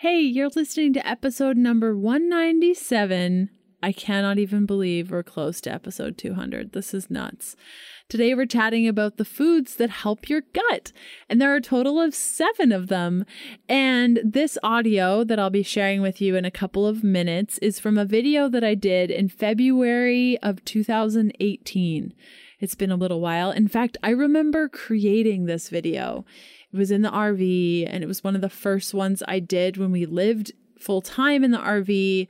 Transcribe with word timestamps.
Hey, 0.00 0.20
you're 0.22 0.48
listening 0.56 0.94
to 0.94 1.06
episode 1.06 1.58
number 1.58 1.94
197. 1.94 3.50
I 3.82 3.92
cannot 3.92 4.38
even 4.38 4.64
believe 4.64 5.10
we're 5.10 5.22
close 5.22 5.60
to 5.60 5.70
episode 5.70 6.16
200. 6.16 6.72
This 6.72 6.94
is 6.94 7.10
nuts. 7.10 7.54
Today, 8.08 8.34
we're 8.34 8.46
chatting 8.46 8.88
about 8.88 9.18
the 9.18 9.26
foods 9.26 9.76
that 9.76 9.90
help 9.90 10.30
your 10.30 10.40
gut, 10.54 10.92
and 11.28 11.38
there 11.38 11.52
are 11.52 11.56
a 11.56 11.60
total 11.60 12.00
of 12.00 12.14
seven 12.14 12.72
of 12.72 12.86
them. 12.86 13.26
And 13.68 14.20
this 14.24 14.56
audio 14.62 15.22
that 15.22 15.38
I'll 15.38 15.50
be 15.50 15.62
sharing 15.62 16.00
with 16.00 16.18
you 16.22 16.34
in 16.34 16.46
a 16.46 16.50
couple 16.50 16.86
of 16.86 17.04
minutes 17.04 17.58
is 17.58 17.78
from 17.78 17.98
a 17.98 18.06
video 18.06 18.48
that 18.48 18.64
I 18.64 18.74
did 18.74 19.10
in 19.10 19.28
February 19.28 20.38
of 20.38 20.64
2018. 20.64 22.14
It's 22.58 22.74
been 22.74 22.90
a 22.90 22.96
little 22.96 23.20
while. 23.20 23.50
In 23.50 23.68
fact, 23.68 23.98
I 24.02 24.10
remember 24.10 24.68
creating 24.68 25.44
this 25.44 25.68
video. 25.68 26.24
It 26.72 26.76
was 26.76 26.90
in 26.90 27.02
the 27.02 27.10
RV, 27.10 27.86
and 27.88 28.04
it 28.04 28.06
was 28.06 28.22
one 28.22 28.34
of 28.34 28.40
the 28.40 28.48
first 28.48 28.94
ones 28.94 29.22
I 29.26 29.40
did 29.40 29.76
when 29.76 29.90
we 29.90 30.06
lived 30.06 30.52
full 30.78 31.02
time 31.02 31.44
in 31.44 31.50
the 31.50 31.58
RV 31.58 32.28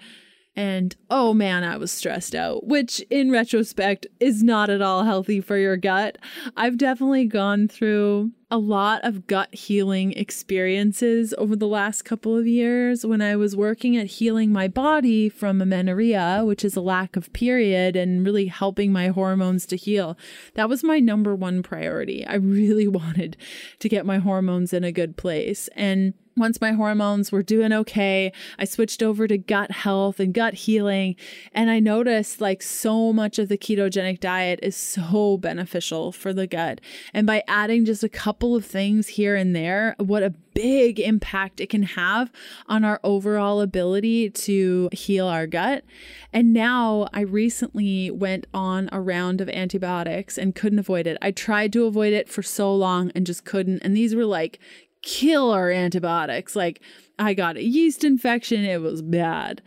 and 0.57 0.97
oh 1.09 1.33
man, 1.33 1.65
I 1.65 1.77
was 1.77 1.93
stressed 1.93 2.35
out, 2.35 2.67
which 2.67 3.01
in 3.09 3.31
retrospect 3.31 4.07
is 4.19 4.43
not 4.43 4.69
at 4.69 4.83
all 4.83 5.05
healthy 5.05 5.41
for 5.41 5.57
your 5.57 5.77
gut. 5.77 6.19
I've 6.57 6.77
definitely 6.77 7.27
gone 7.27 7.69
through 7.69 8.33
a 8.51 8.59
lot 8.59 9.01
of 9.05 9.27
gut 9.27 9.55
healing 9.55 10.13
experiences 10.13 11.33
over 11.39 11.55
the 11.55 11.69
last 11.69 12.03
couple 12.03 12.37
of 12.37 12.47
years 12.47 13.07
when 13.07 13.21
I 13.21 13.37
was 13.37 13.55
working 13.55 13.97
at 13.97 14.07
healing 14.07 14.53
my 14.53 14.67
body 14.67 15.29
from 15.29 15.63
amenorrhea, 15.63 16.43
which 16.45 16.65
is 16.65 16.75
a 16.75 16.81
lack 16.81 17.15
of 17.15 17.33
period, 17.33 17.95
and 17.95 18.25
really 18.25 18.47
helping 18.47 18.93
my 18.93 19.09
hormones 19.09 19.67
to 19.67 19.77
heal. 19.77 20.19
That 20.55 20.69
was 20.69 20.83
my 20.83 20.99
number 20.99 21.37
one 21.37 21.63
priority. 21.63 22.27
I 22.27 22.35
really 22.35 22.89
wanted 22.89 23.37
to 23.79 23.89
get 23.89 24.05
my 24.05 24.19
hormones 24.19 24.73
in 24.73 24.83
a 24.83 24.93
good 24.93 25.17
place. 25.17 25.69
And 25.77 26.15
once 26.41 26.61
my 26.61 26.73
hormones 26.73 27.31
were 27.31 27.43
doing 27.43 27.73
okay, 27.73 28.33
I 28.59 28.65
switched 28.65 29.03
over 29.03 29.29
to 29.29 29.37
gut 29.37 29.71
health 29.71 30.19
and 30.19 30.33
gut 30.33 30.55
healing. 30.55 31.17
And 31.53 31.71
I 31.71 31.81
noticed 31.81 32.41
like 32.41 32.63
so 32.63 33.13
much 33.13 33.39
of 33.39 33.49
the 33.49 33.59
ketogenic 33.59 34.21
diet 34.21 34.59
is 34.63 34.75
so 34.75 35.37
beneficial 35.37 36.13
for 36.13 36.33
the 36.33 36.47
gut. 36.47 36.81
And 37.13 37.27
by 37.27 37.45
adding 37.47 37.85
just 37.85 38.03
a 38.03 38.09
couple 38.09 38.40
of 38.43 38.65
things 38.65 39.09
here 39.09 39.37
and 39.37 39.55
there, 39.55 39.95
what 39.99 40.23
a 40.23 40.35
big 40.55 40.99
impact 40.99 41.61
it 41.61 41.69
can 41.69 41.83
have 41.83 42.33
on 42.67 42.85
our 42.85 42.99
overall 43.05 43.61
ability 43.61 44.31
to 44.31 44.89
heal 44.93 45.27
our 45.27 45.47
gut. 45.47 45.85
And 46.33 46.53
now 46.53 47.09
I 47.13 47.21
recently 47.21 48.11
went 48.11 48.47
on 48.53 48.89
a 48.93 49.01
round 49.01 49.41
of 49.41 49.49
antibiotics 49.49 50.39
and 50.39 50.55
couldn't 50.55 50.79
avoid 50.79 51.07
it. 51.07 51.19
I 51.23 51.31
tried 51.31 51.73
to 51.75 51.85
avoid 51.85 52.13
it 52.13 52.29
for 52.29 52.43
so 52.43 52.75
long 52.75 53.13
and 53.15 53.27
just 53.27 53.45
couldn't. 53.45 53.81
And 53.81 53.97
these 53.97 54.15
were 54.15 54.25
like 54.25 54.59
killer 55.03 55.71
antibiotics. 55.71 56.55
Like, 56.57 56.81
I 57.21 57.35
got 57.35 57.59
a 57.59 57.63
yeast 57.63 58.03
infection. 58.03 58.65
It 58.65 58.81
was 58.81 59.03
bad. 59.03 59.61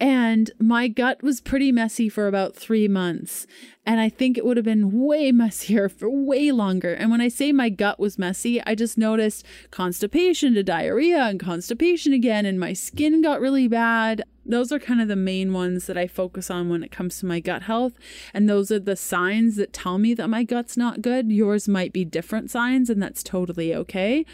And 0.00 0.50
my 0.58 0.88
gut 0.88 1.22
was 1.22 1.40
pretty 1.40 1.70
messy 1.70 2.08
for 2.08 2.26
about 2.26 2.56
three 2.56 2.88
months. 2.88 3.46
And 3.86 4.00
I 4.00 4.08
think 4.08 4.36
it 4.36 4.44
would 4.44 4.56
have 4.56 4.64
been 4.64 5.06
way 5.06 5.30
messier 5.32 5.88
for 5.88 6.10
way 6.10 6.50
longer. 6.50 6.92
And 6.92 7.12
when 7.12 7.20
I 7.20 7.28
say 7.28 7.52
my 7.52 7.68
gut 7.68 8.00
was 8.00 8.18
messy, 8.18 8.60
I 8.66 8.74
just 8.74 8.98
noticed 8.98 9.46
constipation 9.70 10.54
to 10.54 10.64
diarrhea 10.64 11.22
and 11.22 11.38
constipation 11.38 12.12
again. 12.12 12.44
And 12.44 12.58
my 12.58 12.72
skin 12.72 13.22
got 13.22 13.40
really 13.40 13.68
bad. 13.68 14.24
Those 14.44 14.72
are 14.72 14.80
kind 14.80 15.00
of 15.00 15.06
the 15.06 15.14
main 15.14 15.52
ones 15.52 15.86
that 15.86 15.96
I 15.96 16.08
focus 16.08 16.50
on 16.50 16.68
when 16.68 16.82
it 16.82 16.90
comes 16.90 17.20
to 17.20 17.26
my 17.26 17.38
gut 17.38 17.62
health. 17.62 17.94
And 18.34 18.48
those 18.48 18.72
are 18.72 18.80
the 18.80 18.96
signs 18.96 19.54
that 19.56 19.72
tell 19.72 19.98
me 19.98 20.12
that 20.14 20.28
my 20.28 20.42
gut's 20.42 20.76
not 20.76 21.02
good. 21.02 21.30
Yours 21.30 21.68
might 21.68 21.92
be 21.92 22.04
different 22.04 22.50
signs, 22.50 22.90
and 22.90 23.00
that's 23.00 23.22
totally 23.22 23.72
okay. 23.74 24.24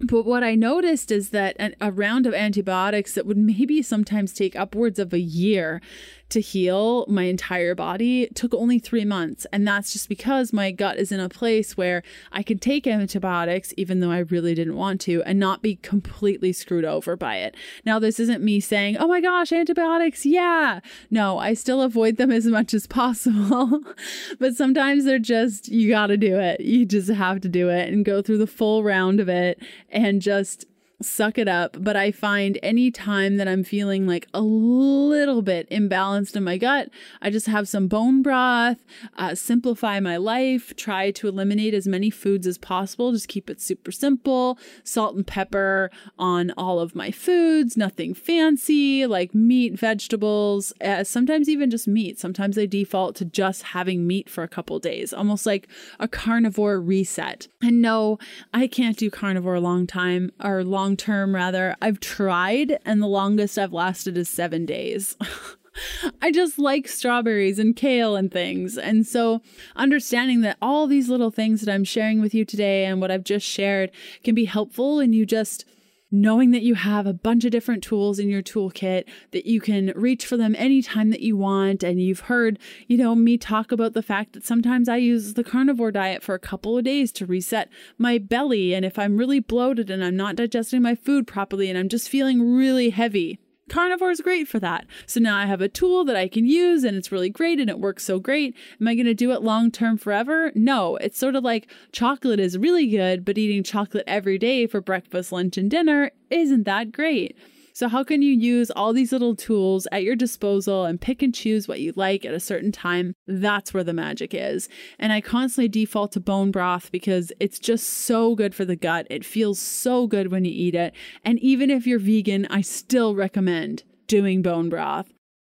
But 0.00 0.24
what 0.24 0.42
I 0.42 0.54
noticed 0.54 1.10
is 1.10 1.28
that 1.30 1.56
a 1.80 1.92
round 1.92 2.26
of 2.26 2.32
antibiotics 2.32 3.14
that 3.14 3.26
would 3.26 3.36
maybe 3.36 3.82
sometimes 3.82 4.32
take 4.32 4.56
upwards 4.56 4.98
of 4.98 5.12
a 5.12 5.20
year 5.20 5.82
to 6.30 6.40
heal 6.40 7.04
my 7.08 7.24
entire 7.24 7.74
body 7.74 8.28
took 8.34 8.54
only 8.54 8.78
three 8.78 9.04
months. 9.04 9.46
And 9.52 9.66
that's 9.66 9.92
just 9.92 10.08
because 10.08 10.52
my 10.52 10.70
gut 10.70 10.98
is 10.98 11.12
in 11.12 11.20
a 11.20 11.28
place 11.28 11.76
where 11.76 12.02
I 12.32 12.42
can 12.42 12.58
take 12.58 12.86
antibiotics, 12.86 13.74
even 13.76 14.00
though 14.00 14.10
I 14.10 14.20
really 14.20 14.54
didn't 14.54 14.76
want 14.76 15.00
to, 15.02 15.22
and 15.24 15.38
not 15.38 15.62
be 15.62 15.76
completely 15.76 16.52
screwed 16.52 16.84
over 16.84 17.16
by 17.16 17.36
it. 17.36 17.56
Now, 17.84 17.98
this 17.98 18.18
isn't 18.20 18.42
me 18.42 18.60
saying, 18.60 18.96
oh 18.98 19.08
my 19.08 19.20
gosh, 19.20 19.52
antibiotics, 19.52 20.24
yeah. 20.24 20.80
No, 21.10 21.38
I 21.38 21.54
still 21.54 21.82
avoid 21.82 22.16
them 22.16 22.30
as 22.30 22.46
much 22.46 22.74
as 22.74 22.86
possible. 22.86 23.82
but 24.38 24.54
sometimes 24.54 25.04
they're 25.04 25.18
just, 25.18 25.68
you 25.68 25.88
got 25.88 26.08
to 26.08 26.16
do 26.16 26.38
it. 26.38 26.60
You 26.60 26.86
just 26.86 27.08
have 27.08 27.40
to 27.40 27.48
do 27.48 27.68
it 27.68 27.92
and 27.92 28.04
go 28.04 28.22
through 28.22 28.38
the 28.38 28.46
full 28.46 28.82
round 28.82 29.20
of 29.20 29.28
it 29.28 29.60
and 29.90 30.22
just 30.22 30.66
suck 31.00 31.38
it 31.38 31.48
up. 31.48 31.76
But 31.80 31.96
I 31.96 32.12
find 32.12 32.58
any 32.62 32.90
time 32.90 33.36
that 33.36 33.48
I'm 33.48 33.64
feeling 33.64 34.06
like 34.06 34.28
a 34.34 34.40
little 34.40 35.42
bit 35.42 35.68
imbalanced 35.70 36.36
in 36.36 36.44
my 36.44 36.58
gut, 36.58 36.90
I 37.22 37.30
just 37.30 37.46
have 37.46 37.68
some 37.68 37.88
bone 37.88 38.22
broth, 38.22 38.78
uh, 39.16 39.34
simplify 39.34 40.00
my 40.00 40.16
life, 40.16 40.74
try 40.76 41.10
to 41.12 41.28
eliminate 41.28 41.74
as 41.74 41.86
many 41.86 42.10
foods 42.10 42.46
as 42.46 42.58
possible, 42.58 43.12
just 43.12 43.28
keep 43.28 43.50
it 43.50 43.60
super 43.60 43.92
simple, 43.92 44.58
salt 44.84 45.16
and 45.16 45.26
pepper 45.26 45.90
on 46.18 46.52
all 46.56 46.80
of 46.80 46.94
my 46.94 47.10
foods, 47.10 47.76
nothing 47.76 48.14
fancy 48.14 49.06
like 49.06 49.34
meat, 49.34 49.78
vegetables, 49.78 50.72
uh, 50.80 51.04
sometimes 51.04 51.48
even 51.48 51.70
just 51.70 51.88
meat. 51.88 52.18
Sometimes 52.18 52.58
I 52.58 52.66
default 52.66 53.16
to 53.16 53.24
just 53.24 53.62
having 53.62 54.06
meat 54.06 54.28
for 54.28 54.42
a 54.44 54.48
couple 54.48 54.78
days, 54.78 55.12
almost 55.12 55.46
like 55.46 55.68
a 55.98 56.08
carnivore 56.08 56.80
reset. 56.80 57.48
And 57.62 57.82
no, 57.82 58.18
I 58.52 58.66
can't 58.66 58.96
do 58.96 59.10
carnivore 59.10 59.60
long 59.60 59.86
time 59.86 60.32
or 60.42 60.64
long 60.64 60.89
long 60.90 60.96
term, 60.96 61.36
rather. 61.36 61.76
I've 61.80 62.00
tried, 62.00 62.80
and 62.84 63.00
the 63.00 63.06
longest 63.06 63.56
I've 63.56 63.72
lasted 63.72 64.18
is 64.18 64.28
seven 64.28 64.66
days. 64.66 65.16
I 66.20 66.32
just 66.32 66.58
like 66.58 66.88
strawberries 66.88 67.60
and 67.60 67.76
kale 67.76 68.16
and 68.16 68.32
things. 68.32 68.76
And 68.76 69.06
so, 69.06 69.40
understanding 69.76 70.40
that 70.40 70.56
all 70.60 70.88
these 70.88 71.08
little 71.08 71.30
things 71.30 71.60
that 71.60 71.72
I'm 71.72 71.84
sharing 71.84 72.20
with 72.20 72.34
you 72.34 72.44
today 72.44 72.86
and 72.86 73.00
what 73.00 73.12
I've 73.12 73.22
just 73.22 73.46
shared 73.46 73.92
can 74.24 74.34
be 74.34 74.46
helpful, 74.46 74.98
and 74.98 75.14
you 75.14 75.24
just 75.24 75.64
knowing 76.10 76.50
that 76.50 76.62
you 76.62 76.74
have 76.74 77.06
a 77.06 77.12
bunch 77.12 77.44
of 77.44 77.50
different 77.50 77.82
tools 77.82 78.18
in 78.18 78.28
your 78.28 78.42
toolkit 78.42 79.04
that 79.30 79.46
you 79.46 79.60
can 79.60 79.92
reach 79.94 80.26
for 80.26 80.36
them 80.36 80.54
anytime 80.58 81.10
that 81.10 81.20
you 81.20 81.36
want. 81.36 81.82
And 81.82 82.00
you've 82.00 82.20
heard, 82.20 82.58
you 82.86 82.96
know, 82.96 83.14
me 83.14 83.38
talk 83.38 83.72
about 83.72 83.92
the 83.92 84.02
fact 84.02 84.32
that 84.32 84.44
sometimes 84.44 84.88
I 84.88 84.96
use 84.96 85.34
the 85.34 85.44
carnivore 85.44 85.92
diet 85.92 86.22
for 86.22 86.34
a 86.34 86.40
couple 86.40 86.76
of 86.76 86.84
days 86.84 87.12
to 87.12 87.26
reset 87.26 87.68
my 87.98 88.18
belly. 88.18 88.74
And 88.74 88.84
if 88.84 88.98
I'm 88.98 89.16
really 89.16 89.40
bloated 89.40 89.90
and 89.90 90.04
I'm 90.04 90.16
not 90.16 90.36
digesting 90.36 90.82
my 90.82 90.94
food 90.94 91.26
properly 91.26 91.68
and 91.68 91.78
I'm 91.78 91.88
just 91.88 92.08
feeling 92.08 92.54
really 92.54 92.90
heavy, 92.90 93.38
Carnivore 93.70 94.10
is 94.10 94.20
great 94.20 94.48
for 94.48 94.58
that. 94.58 94.84
So 95.06 95.20
now 95.20 95.36
I 95.36 95.46
have 95.46 95.60
a 95.60 95.68
tool 95.68 96.04
that 96.04 96.16
I 96.16 96.28
can 96.28 96.44
use 96.44 96.84
and 96.84 96.96
it's 96.96 97.10
really 97.10 97.30
great 97.30 97.58
and 97.58 97.70
it 97.70 97.78
works 97.78 98.04
so 98.04 98.18
great. 98.18 98.54
Am 98.80 98.88
I 98.88 98.94
going 98.94 99.06
to 99.06 99.14
do 99.14 99.32
it 99.32 99.42
long 99.42 99.70
term 99.70 99.96
forever? 99.96 100.52
No. 100.54 100.96
It's 100.96 101.18
sort 101.18 101.36
of 101.36 101.44
like 101.44 101.70
chocolate 101.92 102.40
is 102.40 102.58
really 102.58 102.88
good, 102.88 103.24
but 103.24 103.38
eating 103.38 103.62
chocolate 103.62 104.04
every 104.06 104.36
day 104.36 104.66
for 104.66 104.80
breakfast, 104.80 105.32
lunch, 105.32 105.56
and 105.56 105.70
dinner 105.70 106.10
isn't 106.28 106.64
that 106.64 106.92
great. 106.92 107.36
So, 107.72 107.88
how 107.88 108.04
can 108.04 108.22
you 108.22 108.32
use 108.32 108.70
all 108.70 108.92
these 108.92 109.12
little 109.12 109.34
tools 109.34 109.86
at 109.92 110.02
your 110.02 110.16
disposal 110.16 110.84
and 110.84 111.00
pick 111.00 111.22
and 111.22 111.34
choose 111.34 111.68
what 111.68 111.80
you 111.80 111.92
like 111.96 112.24
at 112.24 112.34
a 112.34 112.40
certain 112.40 112.72
time? 112.72 113.14
That's 113.26 113.72
where 113.72 113.84
the 113.84 113.92
magic 113.92 114.34
is. 114.34 114.68
And 114.98 115.12
I 115.12 115.20
constantly 115.20 115.68
default 115.68 116.12
to 116.12 116.20
bone 116.20 116.50
broth 116.50 116.90
because 116.90 117.32
it's 117.40 117.58
just 117.58 117.86
so 117.86 118.34
good 118.34 118.54
for 118.54 118.64
the 118.64 118.76
gut. 118.76 119.06
It 119.10 119.24
feels 119.24 119.58
so 119.58 120.06
good 120.06 120.30
when 120.30 120.44
you 120.44 120.52
eat 120.52 120.74
it. 120.74 120.94
And 121.24 121.38
even 121.38 121.70
if 121.70 121.86
you're 121.86 121.98
vegan, 121.98 122.46
I 122.50 122.60
still 122.60 123.14
recommend 123.14 123.84
doing 124.06 124.42
bone 124.42 124.68
broth. 124.68 125.12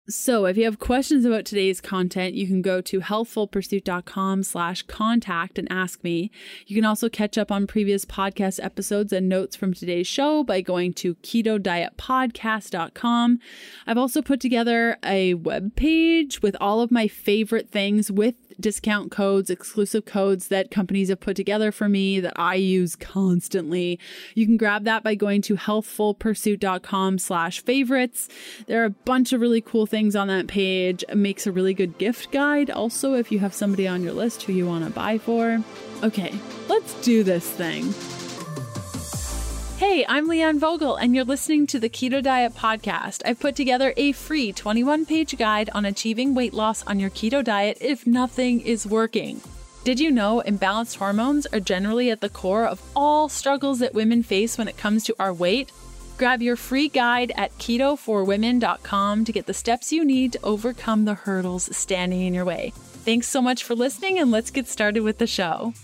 So 0.08 0.46
if 0.46 0.56
you 0.56 0.64
have 0.64 0.80
questions 0.80 1.24
about 1.24 1.44
today's 1.44 1.80
content, 1.80 2.34
you 2.34 2.48
can 2.48 2.60
go 2.60 2.80
to 2.80 3.00
healthfulpursuit.com 3.00 4.42
slash 4.42 4.82
contact 4.82 5.60
and 5.60 5.70
ask 5.70 6.02
me. 6.02 6.32
You 6.66 6.74
can 6.74 6.84
also 6.84 7.08
catch 7.08 7.38
up 7.38 7.52
on 7.52 7.68
previous 7.68 8.04
podcast 8.04 8.58
episodes 8.64 9.12
and 9.12 9.28
notes 9.28 9.54
from 9.54 9.72
today's 9.72 10.08
show 10.08 10.42
by 10.42 10.60
going 10.60 10.92
to 10.94 11.14
ketodietpodcast.com. 11.16 13.38
I've 13.86 13.98
also 13.98 14.22
put 14.22 14.40
together 14.40 14.96
a 15.04 15.34
web 15.34 15.76
page 15.76 16.42
with 16.42 16.56
all 16.60 16.80
of 16.80 16.90
my 16.90 17.06
favorite 17.06 17.70
things 17.70 18.10
with 18.10 18.34
discount 18.62 19.10
codes, 19.10 19.50
exclusive 19.50 20.06
codes 20.06 20.48
that 20.48 20.70
companies 20.70 21.10
have 21.10 21.20
put 21.20 21.36
together 21.36 21.70
for 21.70 21.88
me 21.88 22.20
that 22.20 22.32
I 22.36 22.54
use 22.54 22.96
constantly. 22.96 23.98
You 24.34 24.46
can 24.46 24.56
grab 24.56 24.84
that 24.84 25.02
by 25.02 25.14
going 25.14 25.42
to 25.42 25.56
healthfulpursuit.com 25.56 27.18
slash 27.18 27.62
favorites. 27.62 28.28
There 28.66 28.80
are 28.82 28.86
a 28.86 28.90
bunch 28.90 29.32
of 29.32 29.40
really 29.40 29.60
cool 29.60 29.86
things 29.86 30.16
on 30.16 30.28
that 30.28 30.46
page. 30.46 31.04
It 31.08 31.16
makes 31.16 31.46
a 31.46 31.52
really 31.52 31.74
good 31.74 31.98
gift 31.98 32.32
guide 32.32 32.70
also 32.70 33.14
if 33.14 33.30
you 33.30 33.40
have 33.40 33.52
somebody 33.52 33.86
on 33.86 34.02
your 34.02 34.14
list 34.14 34.44
who 34.44 34.52
you 34.52 34.66
want 34.66 34.84
to 34.84 34.90
buy 34.90 35.18
for. 35.18 35.62
Okay, 36.02 36.32
let's 36.68 36.94
do 37.02 37.22
this 37.22 37.50
thing. 37.50 38.21
Hey, 39.82 40.06
I'm 40.08 40.28
Leanne 40.28 40.60
Vogel, 40.60 40.94
and 40.94 41.12
you're 41.12 41.24
listening 41.24 41.66
to 41.66 41.80
the 41.80 41.88
Keto 41.88 42.22
Diet 42.22 42.54
Podcast. 42.54 43.20
I've 43.24 43.40
put 43.40 43.56
together 43.56 43.92
a 43.96 44.12
free 44.12 44.52
21 44.52 45.06
page 45.06 45.36
guide 45.36 45.70
on 45.74 45.84
achieving 45.84 46.36
weight 46.36 46.54
loss 46.54 46.86
on 46.86 47.00
your 47.00 47.10
keto 47.10 47.42
diet 47.42 47.78
if 47.80 48.06
nothing 48.06 48.60
is 48.60 48.86
working. 48.86 49.40
Did 49.82 49.98
you 49.98 50.12
know 50.12 50.40
imbalanced 50.46 50.98
hormones 50.98 51.46
are 51.46 51.58
generally 51.58 52.12
at 52.12 52.20
the 52.20 52.28
core 52.28 52.64
of 52.64 52.80
all 52.94 53.28
struggles 53.28 53.80
that 53.80 53.92
women 53.92 54.22
face 54.22 54.56
when 54.56 54.68
it 54.68 54.76
comes 54.76 55.02
to 55.02 55.16
our 55.18 55.34
weight? 55.34 55.72
Grab 56.16 56.42
your 56.42 56.54
free 56.54 56.86
guide 56.86 57.32
at 57.36 57.50
ketoforwomen.com 57.58 59.24
to 59.24 59.32
get 59.32 59.46
the 59.46 59.52
steps 59.52 59.92
you 59.92 60.04
need 60.04 60.34
to 60.34 60.44
overcome 60.44 61.06
the 61.06 61.14
hurdles 61.14 61.76
standing 61.76 62.20
in 62.20 62.34
your 62.34 62.44
way. 62.44 62.72
Thanks 62.76 63.28
so 63.28 63.42
much 63.42 63.64
for 63.64 63.74
listening, 63.74 64.20
and 64.20 64.30
let's 64.30 64.52
get 64.52 64.68
started 64.68 65.02
with 65.02 65.18
the 65.18 65.26
show. 65.26 65.74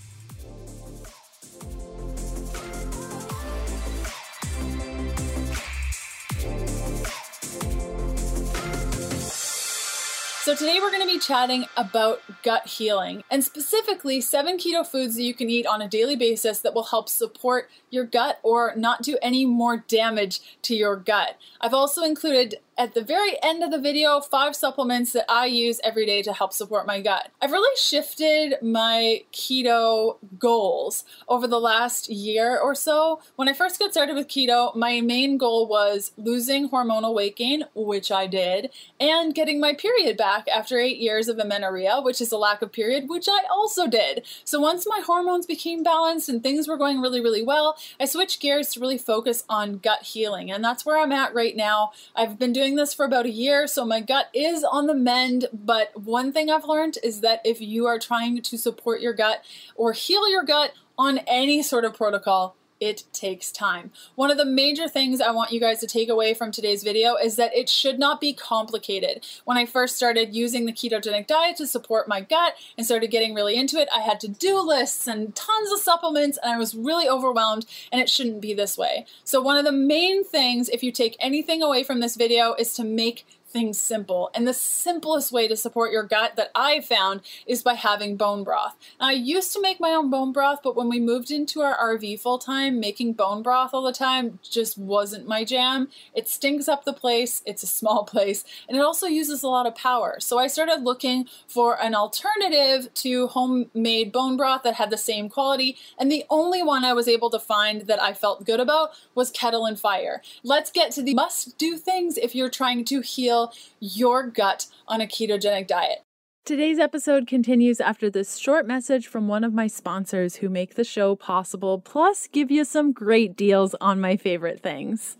So, 10.49 10.55
today 10.55 10.79
we're 10.81 10.89
going 10.89 11.07
to 11.07 11.13
be 11.13 11.19
chatting 11.19 11.67
about 11.77 12.23
gut 12.41 12.65
healing 12.65 13.23
and 13.29 13.43
specifically 13.43 14.19
seven 14.19 14.57
keto 14.57 14.83
foods 14.83 15.13
that 15.15 15.21
you 15.21 15.35
can 15.35 15.47
eat 15.47 15.67
on 15.67 15.79
a 15.79 15.87
daily 15.87 16.15
basis 16.15 16.61
that 16.61 16.73
will 16.73 16.85
help 16.85 17.07
support 17.07 17.69
your 17.91 18.03
gut 18.03 18.39
or 18.41 18.73
not 18.75 19.03
do 19.03 19.19
any 19.21 19.45
more 19.45 19.85
damage 19.87 20.39
to 20.63 20.73
your 20.73 20.95
gut. 20.95 21.37
I've 21.61 21.75
also 21.75 22.01
included 22.01 22.55
at 22.79 22.93
the 22.93 23.03
very 23.03 23.37
end 23.43 23.61
of 23.61 23.71
the 23.71 23.77
video 23.77 24.21
five 24.21 24.55
supplements 24.55 25.11
that 25.11 25.25
I 25.27 25.47
use 25.47 25.81
every 25.83 26.05
day 26.05 26.21
to 26.21 26.31
help 26.31 26.53
support 26.53 26.87
my 26.87 27.01
gut. 27.01 27.29
I've 27.41 27.51
really 27.51 27.75
shifted 27.75 28.53
my 28.61 29.23
keto 29.33 30.17
goals 30.39 31.03
over 31.27 31.45
the 31.45 31.59
last 31.59 32.09
year 32.09 32.57
or 32.57 32.73
so. 32.73 33.21
When 33.35 33.49
I 33.49 33.53
first 33.53 33.79
got 33.79 33.91
started 33.91 34.15
with 34.15 34.29
keto, 34.29 34.73
my 34.77 35.01
main 35.01 35.37
goal 35.37 35.67
was 35.67 36.13
losing 36.15 36.69
hormonal 36.69 37.13
weight 37.13 37.35
gain, 37.35 37.65
which 37.75 38.13
I 38.13 38.27
did, 38.27 38.69
and 38.97 39.35
getting 39.35 39.59
my 39.59 39.73
period 39.73 40.15
back 40.15 40.47
after 40.47 40.79
eight 40.79 40.99
years 40.99 41.27
of 41.27 41.37
amenorrhea, 41.37 41.99
which 41.99 42.21
is 42.21 42.31
a 42.31 42.37
lack 42.37 42.61
of 42.61 42.71
period, 42.71 43.09
which 43.09 43.27
I 43.27 43.43
also 43.51 43.87
did. 43.87 44.25
So 44.45 44.61
once 44.61 44.87
my 44.87 45.01
hormones 45.05 45.45
became 45.45 45.83
balanced 45.83 46.29
and 46.29 46.41
things 46.41 46.65
were 46.65 46.77
going 46.77 47.01
really, 47.01 47.19
really 47.19 47.43
well, 47.43 47.77
I 47.99 48.05
switched 48.05 48.39
gears 48.39 48.69
to 48.69 48.79
really 48.79 48.97
focus 48.97 49.43
on 49.49 49.79
gut 49.79 50.03
healing. 50.03 50.49
And 50.49 50.63
that's 50.63 50.85
where 50.85 50.97
I'm 50.97 51.11
at 51.11 51.33
right 51.33 51.57
now. 51.57 51.91
I've 52.15 52.39
been 52.39 52.53
doing 52.53 52.68
doing 52.69 52.77
this 52.77 52.93
for 52.93 53.05
about 53.05 53.25
a 53.25 53.31
year, 53.31 53.65
so 53.65 53.83
my 53.83 53.99
gut 53.99 54.29
is 54.31 54.63
on 54.63 54.85
the 54.85 54.93
mend. 54.93 55.47
But 55.51 55.89
one 55.99 56.31
thing 56.31 56.51
I've 56.51 56.65
learned 56.65 56.99
is 57.03 57.21
that 57.21 57.41
if 57.43 57.59
you 57.59 57.87
are 57.87 57.97
trying 57.97 58.43
to 58.43 58.57
support 58.57 59.01
your 59.01 59.13
gut 59.13 59.43
or 59.75 59.91
heal 59.93 60.29
your 60.29 60.43
gut 60.43 60.73
on 60.95 61.17
any 61.19 61.63
sort 61.63 61.83
of 61.83 61.95
protocol, 61.95 62.55
it 62.79 63.03
takes 63.11 63.51
time. 63.51 63.91
One 64.15 64.31
of 64.31 64.37
the 64.37 64.45
major 64.45 64.87
things 64.87 65.21
I 65.21 65.31
want 65.31 65.51
you 65.51 65.59
guys 65.59 65.79
to 65.79 65.87
take 65.87 66.09
away 66.09 66.33
from 66.33 66.51
today's 66.51 66.83
video 66.83 67.15
is 67.15 67.35
that 67.35 67.55
it 67.55 67.67
should 67.69 67.99
not 67.99 68.21
be 68.21 68.33
complicated. 68.33 69.25
When 69.45 69.57
I 69.57 69.65
first 69.65 69.95
started 69.95 70.33
using 70.33 70.65
the 70.65 70.71
ketogenic 70.71 71.27
diet 71.27 71.57
to 71.57 71.67
support 71.67 72.07
my 72.07 72.21
gut 72.21 72.55
and 72.77 72.85
started 72.85 73.11
getting 73.11 73.33
really 73.33 73.55
into 73.55 73.77
it, 73.77 73.89
I 73.93 74.01
had 74.01 74.19
to-do 74.21 74.59
lists 74.59 75.07
and 75.07 75.35
tons 75.35 75.71
of 75.71 75.79
supplements 75.79 76.37
and 76.41 76.51
I 76.51 76.57
was 76.57 76.75
really 76.75 77.09
overwhelmed 77.09 77.65
and 77.91 78.01
it 78.01 78.09
shouldn't 78.09 78.41
be 78.41 78.53
this 78.53 78.77
way. 78.77 79.05
So 79.23 79.41
one 79.41 79.57
of 79.57 79.65
the 79.65 79.71
main 79.71 80.23
things, 80.23 80.69
if 80.69 80.83
you 80.83 80.91
take 80.91 81.17
anything 81.19 81.61
away 81.61 81.83
from 81.83 81.99
this 81.99 82.15
video, 82.15 82.53
is 82.53 82.73
to 82.75 82.83
make 82.83 83.25
things 83.49 83.79
simple. 83.79 84.29
And 84.33 84.47
the 84.47 84.53
simplest 84.53 85.31
way 85.31 85.47
to 85.47 85.55
support 85.55 85.91
your 85.91 86.03
gut 86.03 86.35
that 86.35 86.51
I've 86.55 86.85
found 86.85 87.21
is 87.45 87.63
by 87.63 87.73
having 87.73 88.17
bone 88.17 88.43
broth. 88.43 88.75
Now, 88.99 89.07
I 89.07 89.13
used 89.13 89.53
to 89.53 89.61
make 89.61 89.79
my 89.79 89.91
own 89.91 90.09
bone 90.09 90.31
broth, 90.31 90.59
but 90.63 90.75
when 90.75 90.89
we 90.89 90.99
moved 90.99 91.31
into 91.31 91.61
our 91.61 91.75
RV 91.77 92.19
full 92.19 92.39
time, 92.39 92.79
making 92.79 93.13
bone 93.13 93.41
broth 93.41 93.73
all 93.73 93.83
the 93.83 93.91
time 93.91 94.39
just 94.49 94.77
wasn't 94.77 95.27
my 95.27 95.43
jam. 95.43 95.89
It 96.13 96.27
stinks 96.27 96.67
up 96.67 96.85
the 96.85 96.93
place, 96.93 97.41
it's 97.45 97.63
a 97.63 97.67
small 97.67 98.03
place, 98.09 98.43
and 98.67 98.77
it 98.77 98.81
also 98.81 99.07
uses 99.07 99.43
a 99.43 99.47
lot 99.47 99.65
of 99.65 99.75
power. 99.75 100.17
So 100.19 100.37
I 100.37 100.47
started 100.47 100.83
looking 100.83 101.27
for 101.47 101.81
an 101.81 101.95
alternative 101.95 102.93
to 102.95 103.27
homemade 103.27 104.11
bone 104.11 104.37
broth 104.37 104.63
that 104.63 104.75
had 104.75 104.89
the 104.89 104.97
same 104.97 105.29
quality, 105.29 105.77
and 105.97 106.11
the 106.11 106.25
only 106.29 106.61
one 106.63 106.85
I 106.85 106.93
was 106.93 107.07
able 107.07 107.29
to 107.31 107.39
find 107.39 107.81
that 107.81 108.01
I 108.01 108.13
felt 108.13 108.45
good 108.45 108.59
about 108.59 108.91
was 109.15 109.31
Kettle 109.31 109.65
and 109.65 109.79
Fire. 109.79 110.21
Let's 110.43 110.71
get 110.71 110.91
to 110.93 111.01
the 111.01 111.13
must 111.13 111.57
do 111.57 111.77
things 111.77 112.17
if 112.17 112.35
you're 112.35 112.49
trying 112.49 112.85
to 112.85 113.01
heal 113.01 113.38
heal 113.39 113.53
your 113.79 114.27
gut 114.27 114.67
on 114.87 115.01
a 115.01 115.07
ketogenic 115.07 115.67
diet. 115.67 115.99
Today's 116.45 116.79
episode 116.79 117.27
continues 117.27 117.79
after 117.79 118.09
this 118.09 118.37
short 118.37 118.65
message 118.65 119.07
from 119.07 119.27
one 119.27 119.43
of 119.43 119.53
my 119.53 119.67
sponsors 119.67 120.37
who 120.37 120.49
make 120.49 120.75
the 120.75 120.83
show 120.83 121.15
possible, 121.15 121.79
plus 121.79 122.27
give 122.27 122.49
you 122.49 122.65
some 122.65 122.91
great 122.91 123.35
deals 123.35 123.75
on 123.79 124.01
my 124.01 124.17
favorite 124.17 124.61
things. 124.61 125.17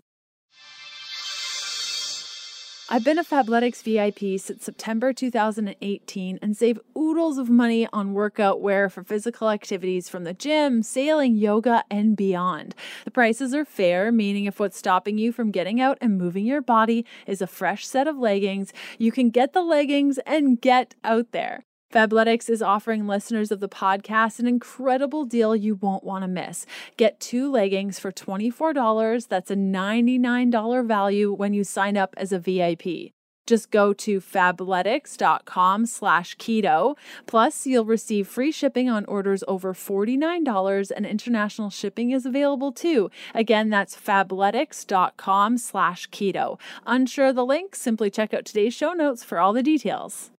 I've 2.92 3.04
been 3.04 3.20
a 3.20 3.24
Fabletics 3.24 3.84
VIP 3.84 4.40
since 4.40 4.64
September 4.64 5.12
2018 5.12 6.40
and 6.42 6.56
save 6.56 6.80
oodles 6.98 7.38
of 7.38 7.48
money 7.48 7.86
on 7.92 8.14
workout 8.14 8.60
wear 8.60 8.88
for 8.88 9.04
physical 9.04 9.48
activities 9.48 10.08
from 10.08 10.24
the 10.24 10.34
gym, 10.34 10.82
sailing, 10.82 11.36
yoga, 11.36 11.84
and 11.88 12.16
beyond. 12.16 12.74
The 13.04 13.12
prices 13.12 13.54
are 13.54 13.64
fair, 13.64 14.10
meaning 14.10 14.46
if 14.46 14.58
what's 14.58 14.76
stopping 14.76 15.18
you 15.18 15.30
from 15.30 15.52
getting 15.52 15.80
out 15.80 15.98
and 16.00 16.18
moving 16.18 16.44
your 16.44 16.62
body 16.62 17.06
is 17.28 17.40
a 17.40 17.46
fresh 17.46 17.86
set 17.86 18.08
of 18.08 18.18
leggings, 18.18 18.72
you 18.98 19.12
can 19.12 19.30
get 19.30 19.52
the 19.52 19.62
leggings 19.62 20.18
and 20.26 20.60
get 20.60 20.96
out 21.04 21.30
there. 21.30 21.66
Fabletics 21.92 22.48
is 22.48 22.62
offering 22.62 23.08
listeners 23.08 23.50
of 23.50 23.58
the 23.58 23.68
podcast 23.68 24.38
an 24.38 24.46
incredible 24.46 25.24
deal 25.24 25.56
you 25.56 25.74
won't 25.74 26.04
want 26.04 26.22
to 26.22 26.28
miss. 26.28 26.64
Get 26.96 27.18
two 27.18 27.50
leggings 27.50 27.98
for 27.98 28.12
$24. 28.12 29.26
That's 29.26 29.50
a 29.50 29.56
$99 29.56 30.86
value 30.86 31.32
when 31.32 31.52
you 31.52 31.64
sign 31.64 31.96
up 31.96 32.14
as 32.16 32.30
a 32.30 32.38
VIP. 32.38 33.12
Just 33.44 33.72
go 33.72 33.92
to 33.94 34.20
fabletics.com 34.20 35.86
slash 35.86 36.36
keto. 36.36 36.96
Plus, 37.26 37.66
you'll 37.66 37.84
receive 37.84 38.28
free 38.28 38.52
shipping 38.52 38.88
on 38.88 39.04
orders 39.06 39.42
over 39.48 39.74
$49 39.74 40.92
and 40.94 41.04
international 41.04 41.70
shipping 41.70 42.12
is 42.12 42.24
available 42.24 42.70
too. 42.70 43.10
Again, 43.34 43.68
that's 43.68 43.96
fabletics.com 43.96 45.58
slash 45.58 46.08
keto. 46.10 46.60
Unsure 46.86 47.26
of 47.26 47.34
the 47.34 47.44
link? 47.44 47.74
Simply 47.74 48.10
check 48.10 48.32
out 48.32 48.44
today's 48.44 48.74
show 48.74 48.92
notes 48.92 49.24
for 49.24 49.40
all 49.40 49.52
the 49.52 49.64
details. 49.64 50.30